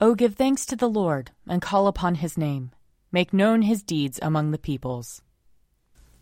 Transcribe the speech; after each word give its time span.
O 0.00 0.14
give 0.14 0.36
thanks 0.36 0.64
to 0.66 0.76
the 0.76 0.88
Lord, 0.88 1.32
and 1.48 1.60
call 1.60 1.88
upon 1.88 2.16
his 2.16 2.38
name. 2.38 2.70
Make 3.10 3.32
known 3.32 3.62
his 3.62 3.82
deeds 3.82 4.20
among 4.22 4.52
the 4.52 4.58
peoples. 4.58 5.22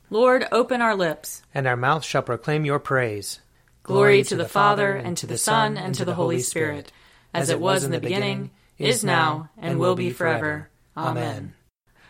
Lord, 0.08 0.46
open 0.50 0.80
our 0.80 0.95
lips, 0.95 1.43
and 1.53 1.67
our 1.67 1.77
mouth 1.77 2.03
shall 2.03 2.23
proclaim 2.23 2.65
your 2.65 2.79
praise. 2.79 3.41
Glory 3.83 4.23
to 4.23 4.37
the 4.37 4.49
Father, 4.49 4.93
and 4.93 5.15
to 5.19 5.27
the 5.27 5.37
Son, 5.37 5.77
and 5.77 5.95
to 5.95 6.07
the 6.07 6.15
Holy 6.15 6.41
Spirit, 6.41 6.91
as 7.35 7.51
it 7.51 7.61
was 7.61 7.85
in 7.85 7.91
the 7.91 8.01
beginning, 8.01 8.51
is 8.79 9.04
now, 9.04 9.51
and 9.58 9.79
will 9.79 9.95
be 9.95 10.11
forever. 10.11 10.71
Amen. 10.97 11.53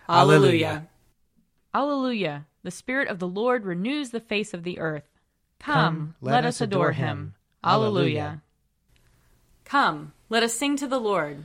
Alleluia. 0.09 0.87
Alleluia. 1.75 2.47
The 2.63 2.71
Spirit 2.71 3.09
of 3.09 3.19
the 3.19 3.29
Lord 3.29 3.65
renews 3.65 4.11
the 4.11 4.21
face 4.21 4.55
of 4.55 4.63
the 4.63 4.79
earth. 4.79 5.09
Come, 5.59 6.15
let 6.21 6.45
us 6.45 6.61
adore 6.61 6.93
him. 6.93 7.35
Alleluia. 7.65 8.43
Come, 9.65 10.13
let 10.29 10.45
us 10.45 10.55
sing 10.55 10.77
to 10.77 10.87
the 10.87 11.01
Lord. 11.01 11.45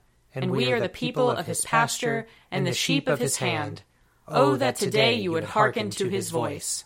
and 0.33 0.51
we 0.51 0.71
are 0.71 0.79
the 0.79 0.89
people 0.89 1.29
of 1.29 1.45
his 1.45 1.61
pasture 1.65 2.27
and 2.49 2.65
the 2.65 2.73
sheep 2.73 3.07
of 3.07 3.19
his 3.19 3.37
hand. 3.37 3.83
Oh, 4.27 4.51
oh, 4.51 4.55
that 4.55 4.77
today 4.77 5.15
you 5.15 5.31
would 5.31 5.43
hearken 5.43 5.89
to 5.91 6.07
his 6.07 6.29
voice. 6.29 6.85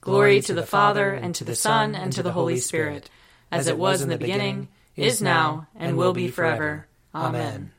Glory 0.00 0.40
to 0.42 0.54
the 0.54 0.66
Father, 0.66 1.10
and 1.12 1.34
to 1.34 1.44
the 1.44 1.56
Son, 1.56 1.94
and 1.94 2.12
to 2.12 2.22
the 2.22 2.32
Holy 2.32 2.58
Spirit, 2.58 3.10
as 3.50 3.66
it 3.66 3.78
was 3.78 4.02
in 4.02 4.08
the 4.08 4.18
beginning, 4.18 4.68
is 4.94 5.22
now, 5.22 5.68
and 5.74 5.96
will 5.96 6.12
be 6.12 6.28
forever. 6.28 6.86
Amen. 7.14 7.72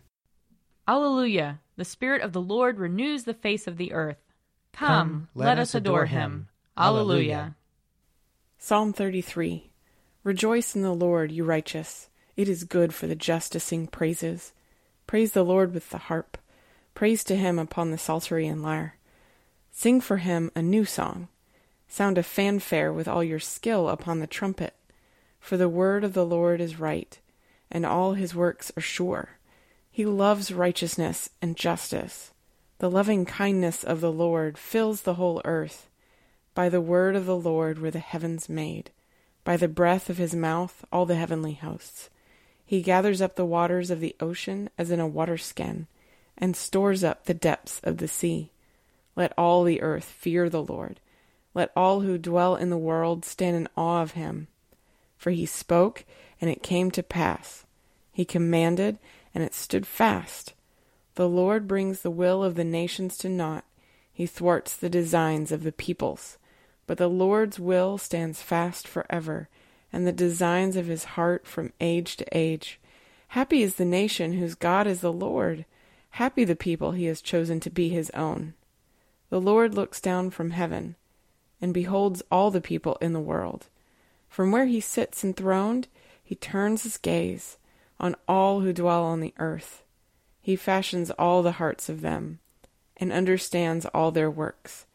Alleluia. 0.87 1.59
The 1.75 1.85
Spirit 1.85 2.21
of 2.23 2.33
the 2.33 2.41
Lord 2.41 2.77
renews 2.77 3.23
the 3.23 3.33
face 3.33 3.67
of 3.67 3.77
the 3.77 3.93
earth. 3.93 4.17
Come, 4.73 5.29
let 5.33 5.59
us 5.59 5.75
adore 5.75 6.07
him. 6.07 6.49
Alleluia. 6.77 7.55
Psalm 8.57 8.91
33 8.91 9.71
Rejoice 10.23 10.75
in 10.75 10.81
the 10.81 10.93
Lord, 10.93 11.31
you 11.31 11.45
righteous. 11.45 12.08
It 12.39 12.47
is 12.47 12.63
good 12.63 12.93
for 12.93 13.05
the 13.05 13.17
just 13.17 13.51
to 13.51 13.59
sing 13.59 13.87
praises. 13.87 14.53
Praise 15.07 15.33
the 15.33 15.43
Lord 15.43 15.73
with 15.73 15.89
the 15.89 15.97
harp. 15.97 16.37
Praise 16.95 17.21
to 17.25 17.35
him 17.35 17.59
upon 17.59 17.91
the 17.91 17.97
psaltery 17.97 18.47
and 18.47 18.63
lyre. 18.63 18.95
Sing 19.73 19.99
for 19.99 20.15
him 20.15 20.49
a 20.55 20.61
new 20.61 20.85
song. 20.85 21.27
Sound 21.89 22.17
a 22.17 22.23
fanfare 22.23 22.93
with 22.93 23.09
all 23.09 23.25
your 23.25 23.41
skill 23.41 23.89
upon 23.89 24.19
the 24.19 24.25
trumpet. 24.25 24.73
For 25.41 25.57
the 25.57 25.67
word 25.67 26.05
of 26.05 26.13
the 26.13 26.25
Lord 26.25 26.61
is 26.61 26.79
right, 26.79 27.19
and 27.69 27.85
all 27.85 28.13
his 28.13 28.33
works 28.33 28.71
are 28.77 28.81
sure. 28.81 29.31
He 29.91 30.05
loves 30.05 30.49
righteousness 30.49 31.31
and 31.41 31.57
justice. 31.57 32.31
The 32.77 32.89
loving 32.89 33.25
kindness 33.25 33.83
of 33.83 33.99
the 33.99 34.13
Lord 34.13 34.57
fills 34.57 35.01
the 35.01 35.15
whole 35.15 35.41
earth. 35.43 35.89
By 36.55 36.69
the 36.69 36.79
word 36.79 37.17
of 37.17 37.25
the 37.25 37.35
Lord 37.35 37.79
were 37.79 37.91
the 37.91 37.99
heavens 37.99 38.47
made, 38.47 38.91
by 39.43 39.57
the 39.57 39.67
breath 39.67 40.09
of 40.09 40.15
his 40.15 40.33
mouth 40.33 40.85
all 40.89 41.05
the 41.05 41.15
heavenly 41.15 41.55
hosts. 41.55 42.09
He 42.69 42.83
gathers 42.83 43.19
up 43.19 43.35
the 43.35 43.47
waters 43.47 43.89
of 43.89 43.99
the 43.99 44.15
ocean 44.19 44.69
as 44.77 44.91
in 44.91 44.99
a 44.99 45.07
water 45.07 45.39
skin 45.39 45.87
and 46.37 46.55
stores 46.55 47.03
up 47.03 47.25
the 47.25 47.33
depths 47.33 47.81
of 47.83 47.97
the 47.97 48.07
sea. 48.07 48.51
Let 49.15 49.33
all 49.35 49.63
the 49.63 49.81
earth 49.81 50.03
fear 50.05 50.51
the 50.51 50.61
Lord. 50.61 50.99
Let 51.55 51.71
all 51.75 52.01
who 52.01 52.19
dwell 52.19 52.55
in 52.55 52.69
the 52.69 52.77
world 52.77 53.25
stand 53.25 53.55
in 53.55 53.69
awe 53.75 54.03
of 54.03 54.11
him. 54.11 54.49
For 55.17 55.31
he 55.31 55.47
spoke, 55.47 56.05
and 56.39 56.47
it 56.47 56.61
came 56.61 56.91
to 56.91 57.01
pass. 57.01 57.65
He 58.11 58.23
commanded, 58.23 58.99
and 59.33 59.43
it 59.43 59.55
stood 59.55 59.87
fast. 59.87 60.53
The 61.15 61.27
Lord 61.27 61.67
brings 61.67 62.01
the 62.01 62.11
will 62.11 62.43
of 62.43 62.53
the 62.53 62.63
nations 62.63 63.17
to 63.17 63.29
naught. 63.29 63.65
He 64.13 64.27
thwarts 64.27 64.75
the 64.75 64.91
designs 64.91 65.51
of 65.51 65.63
the 65.63 65.71
peoples. 65.71 66.37
But 66.85 66.99
the 66.99 67.09
Lord's 67.09 67.59
will 67.59 67.97
stands 67.97 68.43
fast 68.43 68.87
forever, 68.87 69.49
and 69.91 70.05
the 70.05 70.11
designs 70.11 70.75
of 70.75 70.87
his 70.87 71.03
heart 71.03 71.45
from 71.47 71.73
age 71.79 72.17
to 72.17 72.37
age. 72.37 72.79
Happy 73.29 73.63
is 73.63 73.75
the 73.75 73.85
nation 73.85 74.33
whose 74.33 74.55
God 74.55 74.87
is 74.87 75.01
the 75.01 75.13
Lord 75.13 75.65
Happy 76.11 76.43
the 76.43 76.55
people 76.55 76.91
he 76.91 77.05
has 77.05 77.21
chosen 77.21 77.59
to 77.61 77.69
be 77.69 77.89
his 77.89 78.09
own. 78.11 78.53
The 79.29 79.39
Lord 79.39 79.73
looks 79.73 80.01
down 80.01 80.31
from 80.31 80.51
heaven 80.51 80.95
and 81.61 81.73
beholds 81.73 82.23
all 82.31 82.51
the 82.51 82.61
people 82.61 82.97
in 82.99 83.13
the 83.13 83.19
world. 83.19 83.67
From 84.27 84.51
where 84.51 84.65
he 84.65 84.79
sits 84.79 85.23
enthroned, 85.23 85.87
he 86.23 86.35
turns 86.35 86.83
his 86.83 86.97
gaze 86.97 87.57
on 87.99 88.15
all 88.27 88.61
who 88.61 88.73
dwell 88.73 89.03
on 89.03 89.19
the 89.19 89.33
earth. 89.37 89.83
He 90.41 90.55
fashions 90.55 91.11
all 91.11 91.43
the 91.43 91.53
hearts 91.53 91.89
of 91.89 92.01
them 92.01 92.39
and 92.97 93.11
understands 93.11 93.85
all 93.87 94.11
their 94.11 94.31
works. 94.31 94.85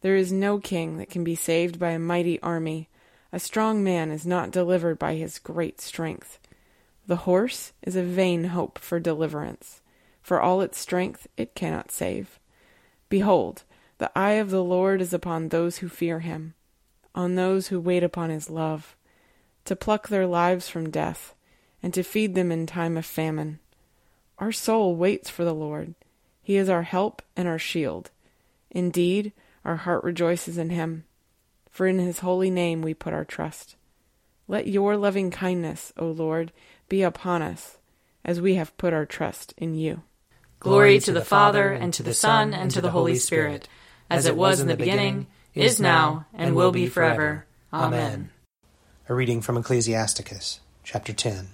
There 0.00 0.16
is 0.16 0.32
no 0.32 0.58
king 0.58 0.98
that 0.98 1.10
can 1.10 1.24
be 1.24 1.34
saved 1.34 1.78
by 1.78 1.90
a 1.90 1.98
mighty 1.98 2.40
army. 2.40 2.88
A 3.32 3.40
strong 3.40 3.82
man 3.82 4.10
is 4.10 4.26
not 4.26 4.50
delivered 4.50 4.98
by 4.98 5.14
his 5.14 5.38
great 5.38 5.80
strength. 5.80 6.38
The 7.06 7.16
horse 7.16 7.72
is 7.82 7.96
a 7.96 8.02
vain 8.02 8.44
hope 8.44 8.78
for 8.78 9.00
deliverance. 9.00 9.80
For 10.20 10.40
all 10.40 10.60
its 10.60 10.78
strength, 10.78 11.26
it 11.36 11.54
cannot 11.54 11.90
save. 11.90 12.38
Behold, 13.08 13.64
the 13.98 14.10
eye 14.16 14.32
of 14.32 14.50
the 14.50 14.62
Lord 14.62 15.00
is 15.00 15.12
upon 15.12 15.48
those 15.48 15.78
who 15.78 15.88
fear 15.88 16.20
him, 16.20 16.54
on 17.14 17.34
those 17.34 17.68
who 17.68 17.80
wait 17.80 18.02
upon 18.02 18.30
his 18.30 18.50
love, 18.50 18.96
to 19.64 19.76
pluck 19.76 20.08
their 20.08 20.26
lives 20.26 20.68
from 20.68 20.90
death, 20.90 21.34
and 21.82 21.94
to 21.94 22.02
feed 22.02 22.34
them 22.34 22.52
in 22.52 22.66
time 22.66 22.96
of 22.96 23.06
famine. 23.06 23.58
Our 24.38 24.52
soul 24.52 24.94
waits 24.94 25.30
for 25.30 25.44
the 25.44 25.54
Lord. 25.54 25.94
He 26.42 26.56
is 26.56 26.68
our 26.68 26.82
help 26.82 27.22
and 27.36 27.48
our 27.48 27.58
shield. 27.58 28.10
Indeed, 28.70 29.32
our 29.64 29.76
heart 29.76 30.04
rejoices 30.04 30.58
in 30.58 30.70
him, 30.70 31.04
for 31.72 31.86
in 31.86 31.98
his 31.98 32.20
holy 32.20 32.50
name 32.50 32.82
we 32.82 32.94
put 32.94 33.14
our 33.14 33.24
trust. 33.24 33.74
Let 34.46 34.68
your 34.68 34.96
loving 34.96 35.30
kindness, 35.30 35.92
O 35.96 36.06
Lord, 36.06 36.52
be 36.88 37.02
upon 37.02 37.40
us, 37.40 37.78
as 38.24 38.40
we 38.40 38.54
have 38.56 38.76
put 38.76 38.92
our 38.92 39.06
trust 39.06 39.54
in 39.56 39.74
you. 39.74 40.02
Glory 40.60 41.00
to 41.00 41.12
the 41.12 41.24
Father, 41.24 41.72
and 41.72 41.92
to 41.94 42.02
the 42.02 42.14
Son, 42.14 42.52
and 42.52 42.70
to 42.70 42.80
the 42.80 42.90
Holy 42.90 43.16
Spirit, 43.16 43.68
as 44.10 44.26
it 44.26 44.36
was 44.36 44.60
in 44.60 44.68
the 44.68 44.76
beginning, 44.76 45.26
is 45.54 45.80
now, 45.80 46.26
and 46.34 46.54
will 46.54 46.70
be 46.70 46.86
forever. 46.86 47.46
Amen. 47.72 48.30
A 49.08 49.14
reading 49.14 49.40
from 49.40 49.56
Ecclesiasticus, 49.56 50.60
chapter 50.84 51.12
10. 51.12 51.48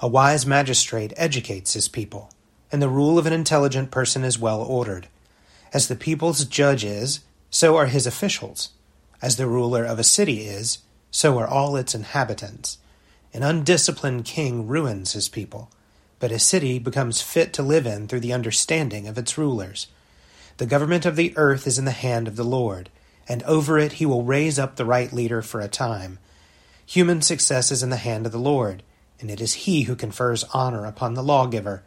A 0.00 0.06
wise 0.06 0.46
magistrate 0.46 1.14
educates 1.16 1.72
his 1.72 1.88
people, 1.88 2.30
and 2.70 2.82
the 2.82 2.88
rule 2.88 3.18
of 3.18 3.26
an 3.26 3.32
intelligent 3.32 3.90
person 3.90 4.22
is 4.22 4.38
well 4.38 4.60
ordered. 4.60 5.08
As 5.72 5.88
the 5.88 5.96
people's 5.96 6.44
judge 6.44 6.84
is, 6.84 7.20
so 7.48 7.76
are 7.76 7.86
his 7.86 8.06
officials. 8.06 8.70
As 9.22 9.36
the 9.36 9.46
ruler 9.46 9.84
of 9.84 9.98
a 9.98 10.04
city 10.04 10.42
is, 10.42 10.78
so 11.10 11.38
are 11.38 11.48
all 11.48 11.76
its 11.76 11.94
inhabitants. 11.94 12.78
An 13.32 13.42
undisciplined 13.42 14.24
king 14.24 14.66
ruins 14.66 15.12
his 15.12 15.28
people 15.28 15.70
but 16.18 16.32
a 16.32 16.38
city 16.38 16.78
becomes 16.78 17.20
fit 17.20 17.52
to 17.52 17.62
live 17.62 17.86
in 17.86 18.08
through 18.08 18.20
the 18.20 18.32
understanding 18.32 19.06
of 19.06 19.18
its 19.18 19.36
rulers. 19.36 19.88
The 20.56 20.66
government 20.66 21.04
of 21.04 21.16
the 21.16 21.36
earth 21.36 21.66
is 21.66 21.78
in 21.78 21.84
the 21.84 21.90
hand 21.90 22.26
of 22.26 22.36
the 22.36 22.44
Lord, 22.44 22.88
and 23.28 23.42
over 23.42 23.78
it 23.78 23.94
he 23.94 24.06
will 24.06 24.22
raise 24.22 24.58
up 24.58 24.76
the 24.76 24.84
right 24.84 25.12
leader 25.12 25.42
for 25.42 25.60
a 25.60 25.68
time. 25.68 26.18
Human 26.86 27.20
success 27.20 27.70
is 27.70 27.82
in 27.82 27.90
the 27.90 27.96
hand 27.96 28.24
of 28.24 28.32
the 28.32 28.38
Lord, 28.38 28.82
and 29.20 29.30
it 29.30 29.40
is 29.40 29.54
he 29.54 29.82
who 29.82 29.96
confers 29.96 30.44
honor 30.54 30.86
upon 30.86 31.14
the 31.14 31.22
lawgiver. 31.22 31.82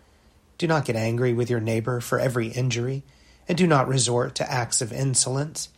Do 0.58 0.68
not 0.68 0.86
get 0.86 0.96
angry 0.96 1.34
with 1.34 1.50
your 1.50 1.62
neighbor 1.62 2.00
for 2.00 2.20
every 2.20 2.50
injury, 2.50 3.04
and 3.48 3.58
do 3.58 3.66
not 3.66 3.88
resort 3.88 4.36
to 4.36 4.52
acts 4.52 4.82
of 4.82 4.94
insolence. 4.94 5.70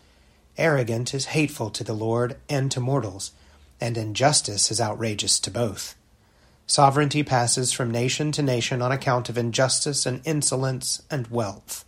Arrogant 0.62 1.16
is 1.16 1.26
hateful 1.26 1.72
to 1.72 1.84
the 1.84 1.96
Lord 1.96 2.38
and 2.48 2.72
to 2.72 2.80
mortals, 2.80 3.32
and 3.82 3.98
injustice 3.98 4.70
is 4.70 4.80
outrageous 4.80 5.40
to 5.40 5.50
both. 5.50 5.96
Sovereignty 6.68 7.24
passes 7.24 7.72
from 7.72 7.90
nation 7.90 8.32
to 8.32 8.44
nation 8.44 8.80
on 8.80 8.92
account 8.92 9.28
of 9.28 9.40
injustice 9.40 10.06
and 10.06 10.22
insolence 10.24 11.02
and 11.10 11.26
wealth. 11.30 11.84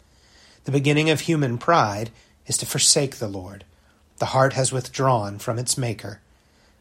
The 0.63 0.71
beginning 0.71 1.11
of 1.11 1.19
human 1.21 1.59
pride 1.59 2.09
is 2.47 2.57
to 2.57 2.65
forsake 2.65 3.17
the 3.17 3.27
Lord. 3.27 3.63
The 4.17 4.33
heart 4.33 4.53
has 4.53 4.71
withdrawn 4.71 5.37
from 5.37 5.59
its 5.59 5.77
Maker. 5.77 6.19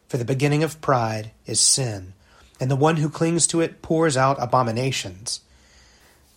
For 0.07 0.17
the 0.17 0.25
beginning 0.25 0.63
of 0.63 0.81
pride 0.81 1.29
is 1.45 1.59
sin, 1.59 2.13
and 2.59 2.71
the 2.71 2.75
one 2.75 2.97
who 2.97 3.07
clings 3.07 3.45
to 3.47 3.61
it 3.61 3.83
pours 3.83 4.17
out 4.17 4.41
abominations. 4.41 5.41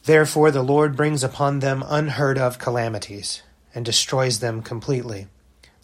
Therefore 0.04 0.50
the 0.50 0.62
Lord 0.62 0.96
brings 0.96 1.24
upon 1.24 1.60
them 1.60 1.82
unheard 1.88 2.36
of 2.36 2.58
calamities, 2.58 3.42
and 3.74 3.86
destroys 3.86 4.40
them 4.40 4.60
completely. 4.60 5.28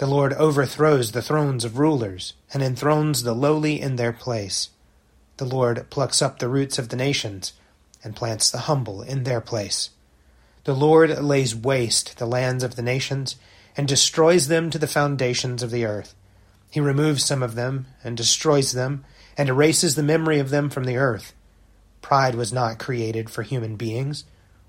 The 0.02 0.08
Lord 0.08 0.32
overthrows 0.32 1.12
the 1.12 1.22
thrones 1.22 1.64
of 1.64 1.78
rulers, 1.78 2.34
and 2.52 2.60
enthrones 2.60 3.22
the 3.22 3.34
lowly 3.34 3.80
in 3.80 3.94
their 3.94 4.12
place. 4.12 4.70
The 5.36 5.44
Lord 5.44 5.88
plucks 5.90 6.20
up 6.20 6.40
the 6.40 6.48
roots 6.48 6.76
of 6.76 6.88
the 6.88 6.96
nations, 6.96 7.52
and 8.02 8.16
plants 8.16 8.50
the 8.50 8.66
humble 8.66 9.02
in 9.02 9.22
their 9.22 9.40
place. 9.40 9.90
The 10.64 10.74
Lord 10.74 11.16
lays 11.22 11.54
waste 11.54 12.18
the 12.18 12.26
lands 12.26 12.64
of 12.64 12.74
the 12.74 12.82
nations 12.82 13.36
and 13.76 13.86
destroys 13.86 14.48
them 14.48 14.70
to 14.70 14.78
the 14.80 14.88
foundations 14.88 15.62
of 15.62 15.70
the 15.70 15.84
earth. 15.84 16.16
He 16.68 16.80
removes 16.80 17.24
some 17.24 17.40
of 17.40 17.54
them 17.54 17.86
and 18.02 18.16
destroys 18.16 18.72
them 18.72 19.04
and 19.38 19.48
erases 19.48 19.94
the 19.94 20.02
memory 20.02 20.40
of 20.40 20.50
them 20.50 20.68
from 20.68 20.82
the 20.82 20.96
earth. 20.96 21.32
Pride 22.00 22.34
was 22.34 22.52
not 22.52 22.80
created 22.80 23.30
for 23.30 23.44
human 23.44 23.76
beings, 23.76 24.24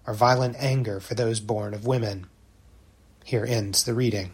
or 0.06 0.14
violent 0.14 0.58
anger 0.60 1.00
for 1.00 1.16
those 1.16 1.40
born 1.40 1.74
of 1.74 1.88
women. 1.88 2.28
Here 3.26 3.48
ends 3.50 3.84
the 3.84 3.96
reading. 3.96 4.34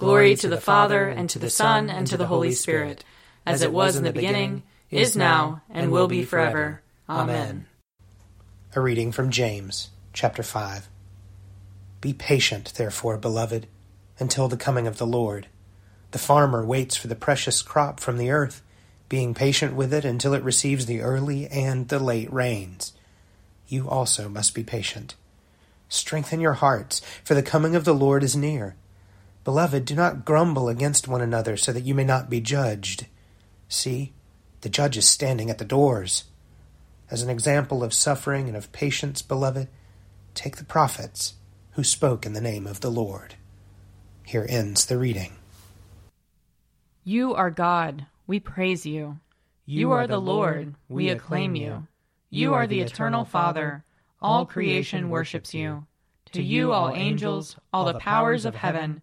Glory 0.00 0.34
to 0.34 0.48
the 0.48 0.58
Father, 0.58 1.08
and 1.08 1.28
to 1.28 1.38
the 1.38 1.50
Son, 1.50 1.90
and 1.90 2.06
to 2.06 2.16
the 2.16 2.26
Holy 2.26 2.52
Spirit, 2.52 3.04
as 3.44 3.60
it 3.60 3.70
was 3.70 3.96
in 3.96 4.02
the 4.02 4.14
beginning, 4.14 4.62
is 4.90 5.14
now, 5.14 5.60
and 5.68 5.92
will 5.92 6.08
be 6.08 6.24
forever. 6.24 6.80
Amen. 7.06 7.66
A 8.74 8.80
reading 8.80 9.12
from 9.12 9.28
James, 9.28 9.90
chapter 10.14 10.42
5. 10.42 10.88
Be 12.00 12.14
patient, 12.14 12.72
therefore, 12.78 13.18
beloved, 13.18 13.66
until 14.18 14.48
the 14.48 14.56
coming 14.56 14.86
of 14.86 14.96
the 14.96 15.06
Lord. 15.06 15.48
The 16.12 16.18
farmer 16.18 16.64
waits 16.64 16.96
for 16.96 17.08
the 17.08 17.14
precious 17.14 17.60
crop 17.60 18.00
from 18.00 18.16
the 18.16 18.30
earth, 18.30 18.62
being 19.10 19.34
patient 19.34 19.74
with 19.74 19.92
it 19.92 20.06
until 20.06 20.32
it 20.32 20.42
receives 20.42 20.86
the 20.86 21.02
early 21.02 21.46
and 21.48 21.88
the 21.88 21.98
late 21.98 22.32
rains. 22.32 22.94
You 23.68 23.86
also 23.86 24.30
must 24.30 24.54
be 24.54 24.64
patient. 24.64 25.14
Strengthen 25.90 26.40
your 26.40 26.54
hearts, 26.54 27.02
for 27.22 27.34
the 27.34 27.42
coming 27.42 27.76
of 27.76 27.84
the 27.84 27.92
Lord 27.92 28.22
is 28.22 28.34
near. 28.34 28.76
Beloved, 29.44 29.84
do 29.84 29.94
not 29.94 30.24
grumble 30.24 30.68
against 30.68 31.08
one 31.08 31.20
another, 31.20 31.56
so 31.56 31.72
that 31.72 31.84
you 31.84 31.94
may 31.94 32.04
not 32.04 32.28
be 32.28 32.40
judged. 32.40 33.06
See, 33.68 34.12
the 34.60 34.68
judge 34.68 34.96
is 34.96 35.08
standing 35.08 35.48
at 35.48 35.58
the 35.58 35.64
doors. 35.64 36.24
As 37.10 37.22
an 37.22 37.30
example 37.30 37.82
of 37.82 37.94
suffering 37.94 38.48
and 38.48 38.56
of 38.56 38.70
patience, 38.72 39.22
beloved, 39.22 39.68
take 40.34 40.56
the 40.56 40.64
prophets 40.64 41.34
who 41.72 41.82
spoke 41.82 42.26
in 42.26 42.34
the 42.34 42.40
name 42.40 42.66
of 42.66 42.80
the 42.80 42.90
Lord. 42.90 43.34
Here 44.24 44.46
ends 44.48 44.86
the 44.86 44.98
reading. 44.98 45.32
You 47.02 47.34
are 47.34 47.50
God, 47.50 48.06
we 48.26 48.38
praise 48.38 48.84
you. 48.84 49.18
You 49.64 49.92
are 49.92 50.06
the 50.06 50.20
Lord, 50.20 50.74
we 50.88 51.08
acclaim 51.08 51.56
you. 51.56 51.86
You 52.28 52.54
are 52.54 52.66
the 52.66 52.80
eternal 52.80 53.24
Father, 53.24 53.84
all 54.20 54.44
creation 54.46 55.08
worships 55.10 55.54
you. 55.54 55.86
To 56.32 56.42
you, 56.42 56.72
all 56.72 56.90
angels, 56.94 57.56
all 57.72 57.84
the 57.86 57.98
powers 57.98 58.44
of 58.44 58.54
heaven, 58.54 59.02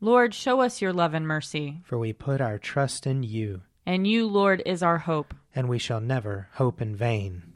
Lord, 0.00 0.32
show 0.32 0.60
us 0.60 0.80
your 0.80 0.92
love 0.92 1.12
and 1.12 1.26
mercy. 1.26 1.80
For 1.84 1.98
we 1.98 2.12
put 2.12 2.40
our 2.40 2.58
trust 2.58 3.06
in 3.06 3.24
you. 3.24 3.62
And 3.84 4.06
you, 4.06 4.28
Lord, 4.28 4.62
is 4.64 4.82
our 4.82 4.98
hope. 4.98 5.34
And 5.54 5.68
we 5.68 5.78
shall 5.78 6.00
never 6.00 6.48
hope 6.52 6.80
in 6.80 6.94
vain. 6.94 7.54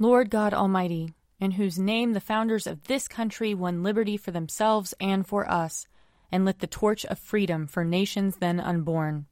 Lord 0.00 0.30
God 0.30 0.52
Almighty, 0.52 1.14
in 1.38 1.52
whose 1.52 1.78
name 1.78 2.12
the 2.12 2.20
founders 2.20 2.66
of 2.66 2.84
this 2.84 3.06
country 3.06 3.54
won 3.54 3.84
liberty 3.84 4.16
for 4.16 4.32
themselves 4.32 4.94
and 4.98 5.24
for 5.24 5.48
us, 5.48 5.86
and 6.32 6.44
lit 6.44 6.58
the 6.58 6.66
torch 6.66 7.04
of 7.04 7.20
freedom 7.20 7.68
for 7.68 7.84
nations 7.84 8.36
then 8.36 8.58
unborn. 8.58 9.26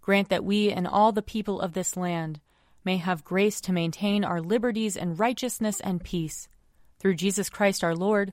Grant 0.00 0.28
that 0.28 0.44
we 0.44 0.70
and 0.70 0.86
all 0.86 1.10
the 1.10 1.22
people 1.22 1.60
of 1.60 1.72
this 1.72 1.96
land 1.96 2.40
may 2.84 2.98
have 2.98 3.24
grace 3.24 3.60
to 3.62 3.72
maintain 3.72 4.24
our 4.24 4.40
liberties 4.40 4.96
and 4.96 5.18
righteousness 5.18 5.80
and 5.80 6.04
peace. 6.04 6.48
Through 7.00 7.16
Jesus 7.16 7.50
Christ 7.50 7.82
our 7.82 7.96
Lord, 7.96 8.32